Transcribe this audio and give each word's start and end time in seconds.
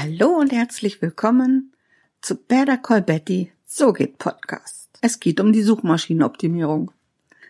Hallo 0.00 0.28
und 0.38 0.52
herzlich 0.52 1.02
willkommen 1.02 1.72
zu 2.20 2.36
Better 2.36 2.76
Call 2.76 3.02
Betty, 3.02 3.50
so 3.66 3.92
geht 3.92 4.18
Podcast. 4.18 4.90
Es 5.00 5.18
geht 5.18 5.40
um 5.40 5.52
die 5.52 5.64
Suchmaschinenoptimierung. 5.64 6.92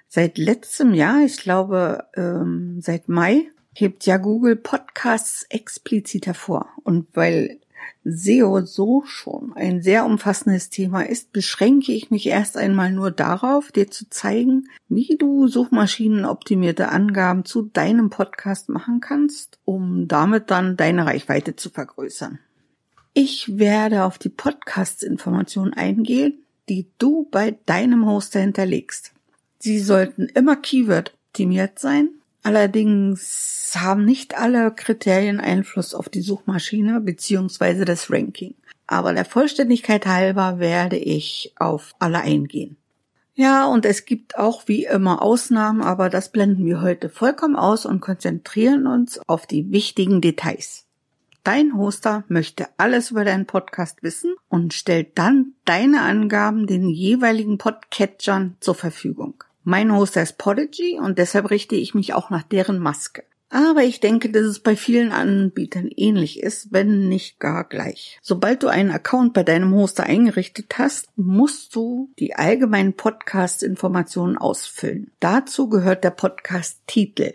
Seit 0.08 0.38
letztem 0.38 0.94
Jahr, 0.94 1.20
ich 1.22 1.36
glaube 1.36 2.06
ähm, 2.16 2.80
seit 2.80 3.06
Mai, 3.06 3.50
hebt 3.74 4.06
ja 4.06 4.16
Google 4.16 4.56
Podcasts 4.56 5.42
explizit 5.50 6.26
hervor. 6.26 6.70
Und 6.84 7.08
weil 7.12 7.60
SEO 8.04 8.62
so 8.62 9.02
schon 9.04 9.52
ein 9.54 9.82
sehr 9.82 10.04
umfassendes 10.04 10.70
Thema 10.70 11.02
ist, 11.02 11.32
beschränke 11.32 11.92
ich 11.92 12.10
mich 12.10 12.26
erst 12.26 12.56
einmal 12.56 12.92
nur 12.92 13.10
darauf, 13.10 13.72
dir 13.72 13.90
zu 13.90 14.08
zeigen, 14.08 14.68
wie 14.88 15.16
du 15.18 15.48
suchmaschinenoptimierte 15.48 16.88
Angaben 16.88 17.44
zu 17.44 17.62
deinem 17.62 18.10
Podcast 18.10 18.68
machen 18.68 19.00
kannst, 19.00 19.58
um 19.64 20.08
damit 20.08 20.50
dann 20.50 20.76
deine 20.76 21.06
Reichweite 21.06 21.56
zu 21.56 21.70
vergrößern. 21.70 22.38
Ich 23.14 23.58
werde 23.58 24.04
auf 24.04 24.18
die 24.18 24.28
Podcast-Informationen 24.28 25.72
eingehen, 25.72 26.44
die 26.68 26.86
du 26.98 27.26
bei 27.30 27.58
deinem 27.66 28.06
Hoster 28.06 28.40
hinterlegst. 28.40 29.12
Sie 29.58 29.80
sollten 29.80 30.26
immer 30.26 30.56
Keyword-optimiert 30.56 31.78
sein 31.78 32.10
Allerdings 32.48 33.74
haben 33.76 34.06
nicht 34.06 34.38
alle 34.38 34.70
Kriterien 34.70 35.38
Einfluss 35.38 35.92
auf 35.92 36.08
die 36.08 36.22
Suchmaschine 36.22 36.98
beziehungsweise 37.02 37.84
das 37.84 38.10
Ranking. 38.10 38.54
Aber 38.86 39.12
der 39.12 39.26
Vollständigkeit 39.26 40.06
halber 40.06 40.58
werde 40.58 40.96
ich 40.96 41.52
auf 41.58 41.94
alle 41.98 42.20
eingehen. 42.20 42.78
Ja, 43.34 43.66
und 43.66 43.84
es 43.84 44.06
gibt 44.06 44.38
auch 44.38 44.62
wie 44.64 44.86
immer 44.86 45.20
Ausnahmen, 45.20 45.82
aber 45.82 46.08
das 46.08 46.32
blenden 46.32 46.64
wir 46.64 46.80
heute 46.80 47.10
vollkommen 47.10 47.54
aus 47.54 47.84
und 47.84 48.00
konzentrieren 48.00 48.86
uns 48.86 49.20
auf 49.28 49.46
die 49.46 49.70
wichtigen 49.70 50.22
Details. 50.22 50.86
Dein 51.44 51.76
Hoster 51.76 52.24
möchte 52.28 52.68
alles 52.78 53.10
über 53.10 53.26
deinen 53.26 53.44
Podcast 53.44 54.02
wissen 54.02 54.34
und 54.48 54.72
stellt 54.72 55.18
dann 55.18 55.52
deine 55.66 56.00
Angaben 56.00 56.66
den 56.66 56.88
jeweiligen 56.88 57.58
Podcatchern 57.58 58.56
zur 58.60 58.74
Verfügung. 58.74 59.44
Mein 59.70 59.94
Hoster 59.94 60.22
ist 60.22 60.38
Podigy 60.38 60.98
und 60.98 61.18
deshalb 61.18 61.50
richte 61.50 61.74
ich 61.74 61.92
mich 61.92 62.14
auch 62.14 62.30
nach 62.30 62.42
deren 62.42 62.78
Maske. 62.78 63.24
Aber 63.50 63.82
ich 63.82 64.00
denke, 64.00 64.30
dass 64.30 64.44
es 64.44 64.60
bei 64.60 64.76
vielen 64.76 65.12
Anbietern 65.12 65.90
ähnlich 65.94 66.42
ist, 66.42 66.72
wenn 66.72 67.10
nicht 67.10 67.38
gar 67.38 67.64
gleich. 67.64 68.18
Sobald 68.22 68.62
du 68.62 68.68
einen 68.68 68.90
Account 68.90 69.34
bei 69.34 69.42
deinem 69.42 69.74
Hoster 69.74 70.04
eingerichtet 70.04 70.78
hast, 70.78 71.08
musst 71.16 71.76
du 71.76 72.10
die 72.18 72.34
allgemeinen 72.34 72.94
Podcast-Informationen 72.94 74.38
ausfüllen. 74.38 75.10
Dazu 75.20 75.68
gehört 75.68 76.02
der 76.02 76.12
Podcast-Titel. 76.12 77.34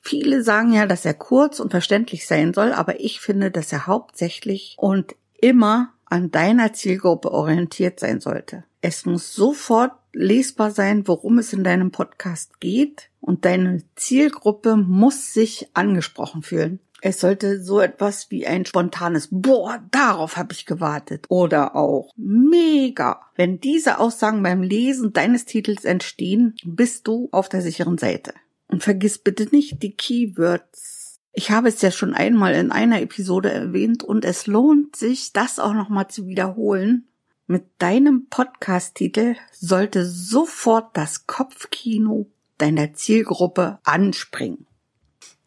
Viele 0.00 0.42
sagen 0.42 0.72
ja, 0.72 0.84
dass 0.84 1.04
er 1.04 1.14
kurz 1.14 1.60
und 1.60 1.70
verständlich 1.70 2.26
sein 2.26 2.54
soll, 2.54 2.72
aber 2.72 2.98
ich 2.98 3.20
finde, 3.20 3.52
dass 3.52 3.72
er 3.72 3.86
hauptsächlich 3.86 4.74
und 4.78 5.14
immer 5.40 5.92
an 6.10 6.30
deiner 6.30 6.72
Zielgruppe 6.72 7.32
orientiert 7.32 8.00
sein 8.00 8.20
sollte. 8.20 8.64
Es 8.80 9.06
muss 9.06 9.34
sofort 9.34 9.92
lesbar 10.12 10.70
sein, 10.70 11.06
worum 11.06 11.38
es 11.38 11.52
in 11.52 11.64
deinem 11.64 11.90
Podcast 11.90 12.60
geht 12.60 13.10
und 13.20 13.44
deine 13.44 13.82
Zielgruppe 13.96 14.76
muss 14.76 15.32
sich 15.32 15.68
angesprochen 15.74 16.42
fühlen. 16.42 16.80
Es 17.00 17.20
sollte 17.20 17.62
so 17.62 17.80
etwas 17.80 18.30
wie 18.30 18.46
ein 18.46 18.66
spontanes 18.66 19.28
Boah, 19.30 19.80
darauf 19.92 20.36
habe 20.36 20.52
ich 20.52 20.66
gewartet 20.66 21.26
oder 21.28 21.76
auch 21.76 22.10
mega. 22.16 23.20
Wenn 23.36 23.60
diese 23.60 23.98
Aussagen 24.00 24.42
beim 24.42 24.62
Lesen 24.62 25.12
deines 25.12 25.44
Titels 25.44 25.84
entstehen, 25.84 26.56
bist 26.64 27.06
du 27.06 27.28
auf 27.30 27.48
der 27.48 27.62
sicheren 27.62 27.98
Seite. 27.98 28.34
Und 28.66 28.82
vergiss 28.82 29.18
bitte 29.18 29.44
nicht 29.52 29.82
die 29.82 29.94
Keywords. 29.94 30.97
Ich 31.38 31.52
habe 31.52 31.68
es 31.68 31.80
ja 31.82 31.92
schon 31.92 32.14
einmal 32.14 32.52
in 32.56 32.72
einer 32.72 33.00
Episode 33.00 33.52
erwähnt 33.52 34.02
und 34.02 34.24
es 34.24 34.48
lohnt 34.48 34.96
sich, 34.96 35.32
das 35.32 35.60
auch 35.60 35.72
nochmal 35.72 36.08
zu 36.08 36.26
wiederholen, 36.26 37.06
mit 37.46 37.62
deinem 37.78 38.26
Podcast-Titel 38.26 39.36
sollte 39.52 40.04
sofort 40.04 40.96
das 40.96 41.28
Kopfkino 41.28 42.26
deiner 42.56 42.92
Zielgruppe 42.94 43.78
anspringen. 43.84 44.66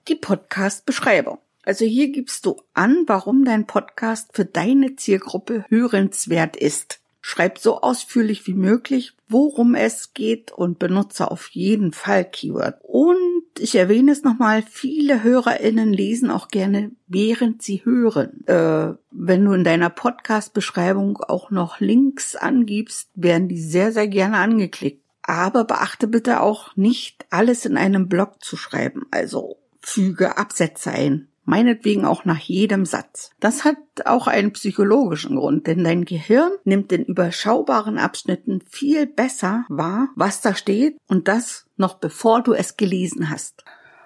Die 0.08 0.16
Podcast-Beschreibung. 0.16 1.40
Also 1.66 1.84
hier 1.84 2.08
gibst 2.08 2.46
du 2.46 2.62
an, 2.74 3.04
warum 3.08 3.44
dein 3.44 3.68
Podcast 3.68 4.30
für 4.32 4.46
deine 4.46 4.96
Zielgruppe 4.96 5.66
hörenswert 5.68 6.56
ist. 6.56 7.02
Schreib 7.20 7.60
so 7.60 7.82
ausführlich 7.82 8.48
wie 8.48 8.54
möglich, 8.54 9.12
worum 9.28 9.76
es 9.76 10.14
geht 10.14 10.54
und 10.54 10.80
benutze 10.80 11.30
auf 11.30 11.50
jeden 11.50 11.92
Fall 11.92 12.24
Keyword. 12.24 12.80
Und 12.82 13.31
ich 13.62 13.76
erwähne 13.76 14.12
es 14.12 14.24
nochmal, 14.24 14.64
viele 14.64 15.24
HörerInnen 15.24 15.94
lesen 15.94 16.32
auch 16.32 16.48
gerne, 16.48 16.92
während 17.08 17.62
sie 17.62 17.86
hören. 17.86 18.46
Äh, 18.48 18.96
wenn 19.12 19.46
du 19.46 19.54
in 19.54 19.64
deiner 19.64 19.90
Podcast-Beschreibung 19.90 21.18
auch 21.18 21.52
noch 21.52 21.80
Links 21.80 22.36
angibst, 22.36 23.10
werden 23.16 23.48
die 23.48 23.62
sehr, 23.62 23.92
sehr 23.92 24.08
gerne 24.08 24.38
angeklickt. 24.38 25.04
Aber 25.24 25.66
beachte 25.66 26.08
bitte 26.08 26.42
auch 26.42 26.76
nicht, 26.76 27.26
alles 27.30 27.66
in 27.66 27.78
einem 27.78 28.10
Blog 28.10 28.44
zu 28.44 28.58
schreiben. 28.58 29.06
Also 29.12 29.58
füge 29.80 30.38
Absätze 30.38 30.92
ein 30.92 31.28
meinetwegen 31.52 32.06
auch 32.06 32.24
nach 32.24 32.40
jedem 32.40 32.86
Satz. 32.86 33.32
Das 33.42 33.66
hat 33.66 33.76
auch 34.06 34.28
einen 34.28 34.54
psychologischen 34.54 35.36
Grund, 35.36 35.68
denn 35.68 35.84
dein 35.84 36.06
Gehirn 36.06 36.54
nimmt 36.64 36.94
in 36.94 37.04
überschaubaren 37.04 37.98
Abschnitten 37.98 38.62
viel 38.70 39.06
besser 39.06 39.66
wahr, 39.68 40.08
was 40.16 40.40
da 40.40 40.56
steht 40.56 40.96
und 41.10 41.28
das 41.28 41.66
noch 41.76 41.96
bevor 41.96 42.42
du 42.42 42.54
es 42.54 42.78
gelesen 42.78 43.30
hast. 43.30 43.66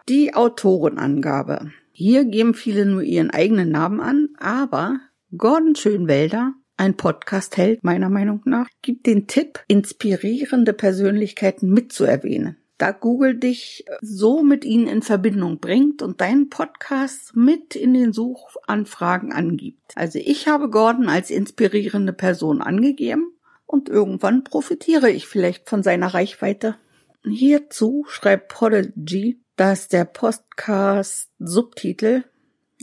Die 0.10 0.34
Autorenangabe. 0.34 1.72
Hier 1.92 2.26
geben 2.26 2.56
viele 2.56 2.88
nur 2.88 3.04
ihren 3.04 3.30
eigenen 3.30 3.70
Namen 3.70 4.02
an, 4.02 4.30
aber 4.40 5.00
Gordon 5.38 5.76
Schönwelder 5.76 6.54
ein 6.78 6.98
Podcast-Held 6.98 7.84
meiner 7.84 8.10
Meinung 8.10 8.42
nach, 8.46 8.68
gibt 8.82 9.06
den 9.06 9.28
Tipp, 9.28 9.64
inspirierende 9.68 10.74
Persönlichkeiten 10.74 11.70
mitzuerwähnen 11.70 12.58
da 12.78 12.92
Google 12.92 13.38
dich 13.38 13.86
so 14.02 14.44
mit 14.44 14.66
ihnen 14.66 14.88
in 14.88 15.02
Verbindung 15.02 15.60
bringt 15.60 16.02
und 16.02 16.22
deinen 16.22 16.50
Podcast 16.50 17.36
mit 17.36 17.76
in 17.76 17.94
den 17.94 18.12
Suchanfragen 18.12 19.32
angibt. 19.32 19.94
Also 19.96 20.20
ich 20.20 20.48
habe 20.48 20.70
Gordon 20.70 21.08
als 21.08 21.30
inspirierende 21.30 22.14
Person 22.14 22.62
angegeben 22.62 23.32
und 23.66 23.90
irgendwann 23.90 24.44
profitiere 24.44 25.10
ich 25.10 25.28
vielleicht 25.28 25.70
von 25.70 25.84
seiner 25.84 26.14
Reichweite. 26.14 26.76
Hierzu 27.24 28.06
schreibt 28.08 28.50
Podigy, 28.50 29.42
dass 29.56 29.88
der 29.88 30.06
Podcast 30.06 31.30
Subtitel 31.40 32.26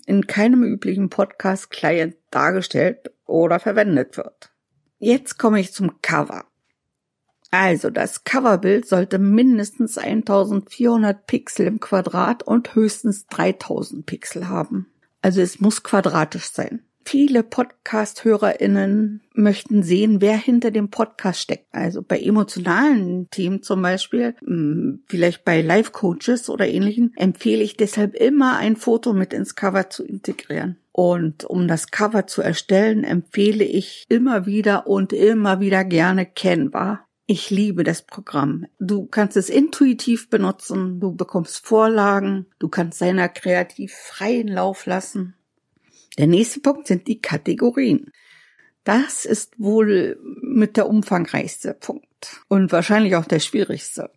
in 0.07 0.27
keinem 0.27 0.65
üblichen 0.65 1.11
Podcast-Client 1.11 2.17
dargestellt 2.31 3.13
oder 3.27 3.61
verwendet 3.61 4.17
wird. 4.17 4.53
Jetzt 4.99 5.39
komme 5.39 5.61
ich 5.61 5.73
zum 5.73 6.01
Cover. 6.01 6.45
Also 7.53 7.91
das 7.91 8.25
Coverbild 8.25 8.89
sollte 8.89 9.19
mindestens 9.19 9.99
1400 9.99 11.27
Pixel 11.27 11.67
im 11.67 11.81
Quadrat 11.81 12.43
und 12.43 12.75
höchstens 12.75 13.27
3000 13.27 14.07
Pixel 14.07 14.49
haben. 14.49 14.87
Also 15.21 15.43
es 15.43 15.61
muss 15.61 15.83
quadratisch 15.83 16.51
sein. 16.51 16.81
Viele 17.05 17.43
Podcast-HörerInnen 17.43 19.21
möchten 19.35 19.83
sehen, 19.83 20.23
wer 20.23 20.37
hinter 20.37 20.71
dem 20.71 20.89
Podcast 20.89 21.41
steckt. 21.41 21.67
Also 21.73 22.01
bei 22.01 22.19
emotionalen 22.19 23.29
Themen 23.29 23.63
zum 23.63 23.83
Beispiel, 23.83 24.35
hm, 24.43 25.03
vielleicht 25.07 25.45
bei 25.45 25.61
Live-Coaches 25.61 26.49
oder 26.49 26.67
ähnlichen, 26.67 27.13
empfehle 27.17 27.63
ich 27.63 27.77
deshalb 27.77 28.15
immer 28.15 28.57
ein 28.57 28.77
Foto 28.77 29.13
mit 29.13 29.35
ins 29.35 29.57
Cover 29.57 29.91
zu 29.91 30.05
integrieren. 30.05 30.79
Und 30.91 31.45
um 31.45 31.69
das 31.69 31.91
Cover 31.91 32.27
zu 32.27 32.41
erstellen, 32.41 33.05
empfehle 33.05 33.65
ich 33.65 34.07
immer 34.09 34.47
wieder 34.47 34.87
und 34.87 35.13
immer 35.13 35.61
wieder 35.61 35.85
gerne 35.85 36.25
Canva. 36.25 37.05
Ich 37.27 37.51
liebe 37.51 37.85
das 37.85 38.03
Programm. 38.03 38.67
Du 38.81 39.07
kannst 39.07 39.37
es 39.37 39.49
intuitiv 39.49 40.29
benutzen, 40.29 40.99
du 40.99 41.15
bekommst 41.15 41.65
Vorlagen, 41.65 42.47
du 42.59 42.69
kannst 42.69 42.99
seiner 42.99 43.29
kreativ 43.29 43.93
freien 43.95 44.49
Lauf 44.49 44.87
lassen. 44.87 45.35
Der 46.19 46.27
nächste 46.27 46.61
Punkt 46.61 46.89
sind 46.89 47.07
die 47.07 47.21
Kategorien. 47.21 48.11
Das 48.85 49.25
ist 49.25 49.59
wohl 49.59 50.19
mit 50.43 50.77
der 50.77 50.89
umfangreichste 50.89 51.75
Punkt 51.75 52.43
und 52.49 52.73
wahrscheinlich 52.73 53.15
auch 53.15 53.25
der 53.25 53.39
schwierigste. 53.39 54.11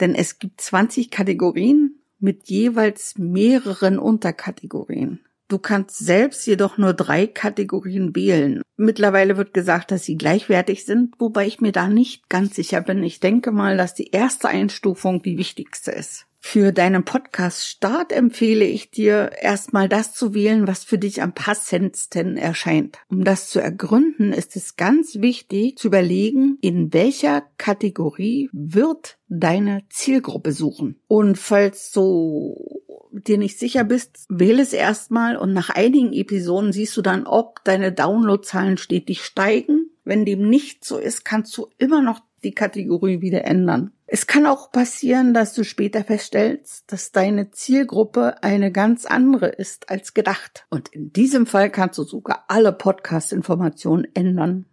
Denn 0.00 0.14
es 0.14 0.38
gibt 0.38 0.62
20 0.62 1.10
Kategorien 1.10 2.00
mit 2.18 2.48
jeweils 2.48 3.18
mehreren 3.18 3.98
Unterkategorien. 3.98 5.20
Du 5.50 5.58
kannst 5.58 5.98
selbst 5.98 6.46
jedoch 6.46 6.78
nur 6.78 6.94
drei 6.94 7.26
Kategorien 7.26 8.14
wählen. 8.14 8.62
Mittlerweile 8.76 9.36
wird 9.36 9.52
gesagt, 9.52 9.90
dass 9.90 10.04
sie 10.04 10.16
gleichwertig 10.16 10.84
sind, 10.84 11.16
wobei 11.18 11.44
ich 11.44 11.60
mir 11.60 11.72
da 11.72 11.88
nicht 11.88 12.28
ganz 12.28 12.54
sicher 12.54 12.80
bin. 12.80 13.02
Ich 13.02 13.18
denke 13.18 13.50
mal, 13.50 13.76
dass 13.76 13.92
die 13.94 14.12
erste 14.12 14.46
Einstufung 14.46 15.22
die 15.22 15.38
wichtigste 15.38 15.90
ist. 15.90 16.26
Für 16.38 16.72
deinen 16.72 17.04
Podcast-Start 17.04 18.12
empfehle 18.12 18.64
ich 18.64 18.90
dir 18.90 19.32
erstmal 19.40 19.88
das 19.88 20.14
zu 20.14 20.34
wählen, 20.34 20.66
was 20.66 20.84
für 20.84 20.98
dich 20.98 21.20
am 21.20 21.34
passendsten 21.34 22.38
erscheint. 22.38 22.98
Um 23.10 23.24
das 23.24 23.50
zu 23.50 23.60
ergründen, 23.60 24.32
ist 24.32 24.56
es 24.56 24.76
ganz 24.76 25.16
wichtig 25.16 25.76
zu 25.76 25.88
überlegen, 25.88 26.56
in 26.62 26.94
welcher 26.94 27.42
Kategorie 27.58 28.48
wird 28.52 29.18
deine 29.28 29.82
Zielgruppe 29.90 30.52
suchen. 30.52 30.98
Und 31.08 31.36
falls 31.36 31.92
so 31.92 32.79
dir 33.28 33.38
nicht 33.38 33.58
sicher 33.58 33.84
bist, 33.84 34.26
wähle 34.28 34.62
es 34.62 34.72
erstmal 34.72 35.36
und 35.36 35.52
nach 35.52 35.70
einigen 35.70 36.12
Episoden 36.12 36.72
siehst 36.72 36.96
du 36.96 37.02
dann, 37.02 37.26
ob 37.26 37.64
deine 37.64 37.92
Downloadzahlen 37.92 38.76
stetig 38.76 39.22
steigen. 39.24 39.90
Wenn 40.04 40.24
dem 40.24 40.48
nicht 40.48 40.84
so 40.84 40.98
ist, 40.98 41.24
kannst 41.24 41.56
du 41.56 41.68
immer 41.78 42.02
noch 42.02 42.20
die 42.42 42.52
Kategorie 42.52 43.20
wieder 43.20 43.44
ändern. 43.44 43.92
Es 44.06 44.26
kann 44.26 44.46
auch 44.46 44.72
passieren, 44.72 45.34
dass 45.34 45.54
du 45.54 45.62
später 45.62 46.02
feststellst, 46.02 46.90
dass 46.90 47.12
deine 47.12 47.50
Zielgruppe 47.50 48.42
eine 48.42 48.72
ganz 48.72 49.06
andere 49.06 49.48
ist 49.48 49.90
als 49.90 50.14
gedacht. 50.14 50.66
Und 50.70 50.88
in 50.88 51.12
diesem 51.12 51.46
Fall 51.46 51.70
kannst 51.70 51.98
du 51.98 52.04
sogar 52.04 52.44
alle 52.48 52.72
Podcast-Informationen 52.72 54.08
ändern. 54.14 54.66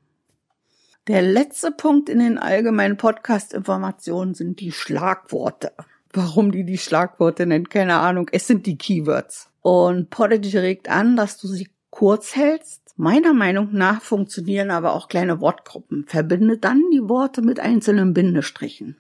Der 1.08 1.22
letzte 1.22 1.72
Punkt 1.72 2.10
in 2.10 2.20
den 2.20 2.38
allgemeinen 2.38 2.98
Podcast-Informationen 2.98 4.34
sind 4.34 4.60
die 4.60 4.72
Schlagworte. 4.72 5.72
Warum 6.18 6.52
die 6.52 6.64
die 6.64 6.80
Schlagworte 6.80 7.46
nennt, 7.46 7.70
keine 7.70 7.98
Ahnung. 7.98 8.28
Es 8.32 8.48
sind 8.48 8.66
die 8.66 8.76
Keywords. 8.76 9.52
Und 9.62 10.10
Podigy 10.10 10.58
regt 10.58 10.90
an, 10.90 11.16
dass 11.16 11.38
du 11.38 11.48
sie 11.48 11.70
kurz 11.92 12.36
hältst. 12.36 12.82
Meiner 12.96 13.36
Meinung 13.36 13.70
nach 13.74 14.02
funktionieren 14.02 14.72
aber 14.72 14.94
auch 14.94 15.10
kleine 15.10 15.42
Wortgruppen. 15.42 16.06
Verbinde 16.08 16.58
dann 16.58 16.82
die 16.92 17.08
Worte 17.08 17.44
mit 17.44 17.60
einzelnen 17.60 18.16
Bindestrichen. 18.16 18.98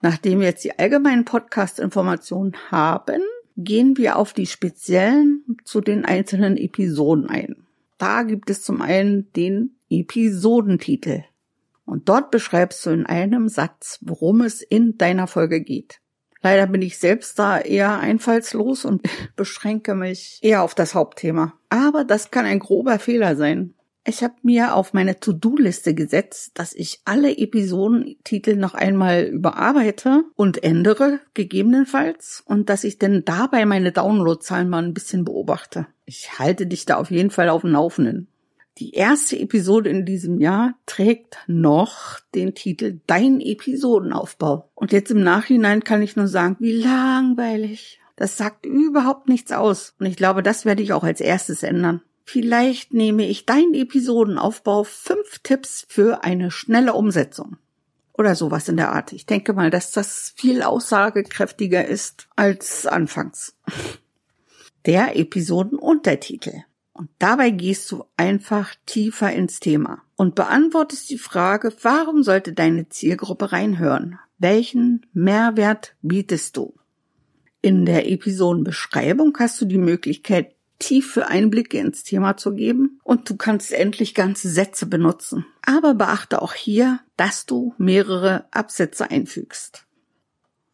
Nachdem 0.00 0.40
wir 0.40 0.48
jetzt 0.48 0.64
die 0.64 0.76
allgemeinen 0.76 1.24
Podcast-Informationen 1.24 2.56
haben, 2.72 3.22
gehen 3.56 3.96
wir 3.96 4.16
auf 4.16 4.32
die 4.32 4.46
speziellen 4.46 5.44
zu 5.62 5.80
den 5.80 6.04
einzelnen 6.04 6.56
Episoden 6.56 7.28
ein. 7.28 7.64
Da 7.98 8.24
gibt 8.24 8.50
es 8.50 8.64
zum 8.64 8.82
einen 8.82 9.32
den 9.34 9.76
Episodentitel. 9.88 11.22
Und 11.84 12.08
dort 12.08 12.30
beschreibst 12.30 12.84
du 12.86 12.90
in 12.90 13.06
einem 13.06 13.48
Satz, 13.48 13.98
worum 14.02 14.40
es 14.40 14.62
in 14.62 14.96
deiner 14.98 15.26
Folge 15.26 15.60
geht. 15.60 16.00
Leider 16.42 16.66
bin 16.66 16.82
ich 16.82 16.98
selbst 16.98 17.38
da 17.38 17.58
eher 17.58 18.00
einfallslos 18.00 18.84
und 18.84 19.02
beschränke 19.36 19.94
mich 19.94 20.38
eher 20.42 20.62
auf 20.62 20.74
das 20.74 20.94
Hauptthema. 20.94 21.54
Aber 21.68 22.04
das 22.04 22.30
kann 22.30 22.44
ein 22.44 22.58
grober 22.58 22.98
Fehler 22.98 23.36
sein. 23.36 23.74
Ich 24.04 24.24
habe 24.24 24.34
mir 24.42 24.74
auf 24.74 24.94
meine 24.94 25.20
To-Do-Liste 25.20 25.94
gesetzt, 25.94 26.52
dass 26.54 26.72
ich 26.72 27.02
alle 27.04 27.38
Episodentitel 27.38 28.56
noch 28.56 28.74
einmal 28.74 29.26
überarbeite 29.26 30.24
und 30.34 30.64
ändere, 30.64 31.20
gegebenenfalls, 31.34 32.42
und 32.44 32.68
dass 32.68 32.82
ich 32.82 32.98
denn 32.98 33.24
dabei 33.24 33.64
meine 33.64 33.92
Downloadzahlen 33.92 34.68
mal 34.68 34.82
ein 34.82 34.94
bisschen 34.94 35.24
beobachte. 35.24 35.86
Ich 36.04 36.40
halte 36.40 36.66
dich 36.66 36.84
da 36.84 36.96
auf 36.96 37.12
jeden 37.12 37.30
Fall 37.30 37.48
auf 37.48 37.60
dem 37.60 37.70
Laufenden. 37.70 38.26
Die 38.78 38.94
erste 38.94 39.38
Episode 39.38 39.90
in 39.90 40.06
diesem 40.06 40.40
Jahr 40.40 40.74
trägt 40.86 41.38
noch 41.46 42.20
den 42.34 42.54
Titel 42.54 43.00
Dein 43.06 43.40
Episodenaufbau. 43.40 44.70
Und 44.74 44.92
jetzt 44.92 45.10
im 45.10 45.22
Nachhinein 45.22 45.84
kann 45.84 46.00
ich 46.00 46.16
nur 46.16 46.26
sagen, 46.26 46.56
wie 46.58 46.72
langweilig. 46.72 48.00
Das 48.16 48.38
sagt 48.38 48.64
überhaupt 48.64 49.28
nichts 49.28 49.52
aus. 49.52 49.94
Und 49.98 50.06
ich 50.06 50.16
glaube, 50.16 50.42
das 50.42 50.64
werde 50.64 50.82
ich 50.82 50.92
auch 50.94 51.04
als 51.04 51.20
erstes 51.20 51.62
ändern. 51.62 52.00
Vielleicht 52.24 52.94
nehme 52.94 53.26
ich 53.28 53.44
deinen 53.44 53.74
Episodenaufbau 53.74 54.84
fünf 54.84 55.40
Tipps 55.42 55.84
für 55.88 56.24
eine 56.24 56.50
schnelle 56.50 56.94
Umsetzung. 56.94 57.58
Oder 58.14 58.34
sowas 58.34 58.68
in 58.68 58.76
der 58.76 58.92
Art. 58.92 59.12
Ich 59.12 59.26
denke 59.26 59.52
mal, 59.52 59.70
dass 59.70 59.90
das 59.90 60.32
viel 60.36 60.62
aussagekräftiger 60.62 61.84
ist 61.84 62.28
als 62.36 62.86
anfangs. 62.86 63.54
Der 64.86 65.16
Episodenuntertitel. 65.16 66.64
Und 66.94 67.08
dabei 67.18 67.50
gehst 67.50 67.90
du 67.90 68.04
einfach 68.16 68.74
tiefer 68.84 69.32
ins 69.32 69.60
Thema 69.60 70.02
und 70.16 70.34
beantwortest 70.34 71.08
die 71.10 71.18
Frage, 71.18 71.72
warum 71.82 72.22
sollte 72.22 72.52
deine 72.52 72.88
Zielgruppe 72.88 73.52
reinhören? 73.52 74.18
Welchen 74.38 75.06
Mehrwert 75.12 75.96
bietest 76.02 76.56
du? 76.56 76.74
In 77.62 77.86
der 77.86 78.10
Episodenbeschreibung 78.10 79.36
hast 79.38 79.60
du 79.60 79.64
die 79.64 79.78
Möglichkeit, 79.78 80.54
tiefe 80.80 81.28
Einblicke 81.28 81.78
ins 81.78 82.02
Thema 82.02 82.36
zu 82.36 82.54
geben 82.54 83.00
und 83.04 83.30
du 83.30 83.36
kannst 83.36 83.72
endlich 83.72 84.14
ganze 84.14 84.48
Sätze 84.50 84.86
benutzen. 84.86 85.46
Aber 85.64 85.94
beachte 85.94 86.42
auch 86.42 86.54
hier, 86.54 87.00
dass 87.16 87.46
du 87.46 87.74
mehrere 87.78 88.46
Absätze 88.50 89.08
einfügst. 89.08 89.86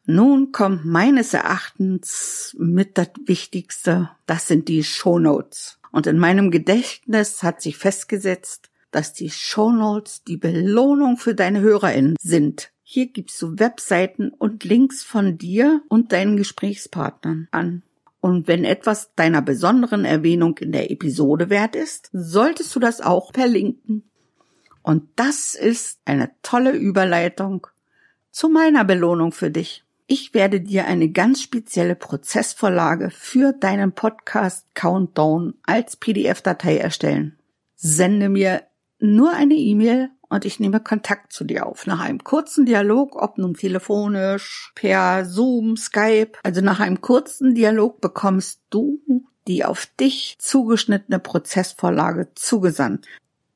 Nun 0.06 0.52
kommt 0.52 0.86
meines 0.86 1.34
Erachtens 1.34 2.56
mit 2.58 2.96
das 2.96 3.10
Wichtigste, 3.26 4.10
das 4.24 4.48
sind 4.48 4.68
die 4.68 4.82
Show 4.82 5.18
Notes. 5.18 5.77
Und 5.92 6.06
in 6.06 6.18
meinem 6.18 6.50
Gedächtnis 6.50 7.42
hat 7.42 7.62
sich 7.62 7.76
festgesetzt, 7.76 8.70
dass 8.90 9.12
die 9.12 9.30
Shownotes 9.30 10.24
die 10.24 10.36
Belohnung 10.36 11.16
für 11.16 11.34
deine 11.34 11.60
HörerInnen 11.60 12.16
sind. 12.20 12.72
Hier 12.82 13.06
gibst 13.06 13.40
du 13.42 13.58
Webseiten 13.58 14.30
und 14.30 14.64
Links 14.64 15.02
von 15.02 15.36
dir 15.36 15.82
und 15.88 16.12
deinen 16.12 16.36
Gesprächspartnern 16.36 17.48
an. 17.50 17.82
Und 18.20 18.48
wenn 18.48 18.64
etwas 18.64 19.14
deiner 19.14 19.42
besonderen 19.42 20.04
Erwähnung 20.04 20.58
in 20.58 20.72
der 20.72 20.90
Episode 20.90 21.50
wert 21.50 21.76
ist, 21.76 22.10
solltest 22.12 22.74
du 22.74 22.80
das 22.80 23.00
auch 23.00 23.32
verlinken. 23.32 24.04
Und 24.82 25.08
das 25.16 25.54
ist 25.54 26.00
eine 26.04 26.30
tolle 26.42 26.72
Überleitung 26.72 27.66
zu 28.30 28.48
meiner 28.48 28.84
Belohnung 28.84 29.32
für 29.32 29.50
dich. 29.50 29.84
Ich 30.10 30.32
werde 30.32 30.62
dir 30.62 30.86
eine 30.86 31.10
ganz 31.10 31.42
spezielle 31.42 31.94
Prozessvorlage 31.94 33.10
für 33.10 33.52
deinen 33.52 33.92
Podcast 33.92 34.64
Countdown 34.74 35.52
als 35.64 35.96
PDF-Datei 35.96 36.78
erstellen. 36.78 37.38
Sende 37.76 38.30
mir 38.30 38.62
nur 38.98 39.34
eine 39.34 39.52
E-Mail 39.52 40.08
und 40.30 40.46
ich 40.46 40.60
nehme 40.60 40.80
Kontakt 40.80 41.34
zu 41.34 41.44
dir 41.44 41.66
auf. 41.66 41.86
Nach 41.86 42.00
einem 42.00 42.24
kurzen 42.24 42.64
Dialog, 42.64 43.20
ob 43.20 43.36
nun 43.36 43.52
telefonisch, 43.52 44.72
per 44.74 45.26
Zoom, 45.26 45.76
Skype, 45.76 46.32
also 46.42 46.62
nach 46.62 46.80
einem 46.80 47.02
kurzen 47.02 47.54
Dialog 47.54 48.00
bekommst 48.00 48.62
du 48.70 49.02
die 49.46 49.66
auf 49.66 49.84
dich 50.00 50.36
zugeschnittene 50.38 51.18
Prozessvorlage 51.18 52.28
zugesandt. 52.34 53.06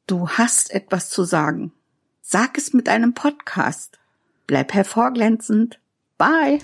Du 0.07 0.29
hast 0.29 0.71
etwas 0.71 1.09
zu 1.09 1.25
sagen. 1.25 1.73
Sag 2.21 2.59
es 2.59 2.75
mit 2.75 2.91
einem 2.91 3.15
Podcast. 3.15 3.99
Bleib 4.47 4.75
hervorglänzend 4.75 5.79
Bye. 6.23 6.61